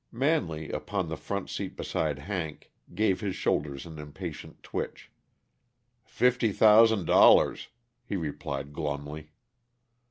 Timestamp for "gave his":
2.95-3.35